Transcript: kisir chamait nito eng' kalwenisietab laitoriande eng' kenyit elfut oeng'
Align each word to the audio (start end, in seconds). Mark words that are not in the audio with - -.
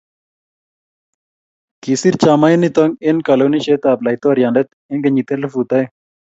kisir 1.83 2.15
chamait 2.23 2.59
nito 2.61 2.83
eng' 3.07 3.23
kalwenisietab 3.27 3.97
laitoriande 4.05 4.61
eng' 4.91 5.03
kenyit 5.03 5.29
elfut 5.35 5.69
oeng' 5.77 5.91